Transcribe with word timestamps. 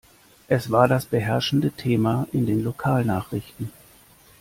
Es 0.47 0.71
war 0.71 0.87
das 0.87 1.05
beherrschende 1.05 1.69
Thema 1.73 2.27
in 2.33 2.47
den 2.47 2.63
Lokalnachrichten. 2.63 3.71